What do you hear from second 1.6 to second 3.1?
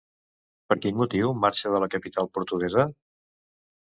de la capital portuguesa?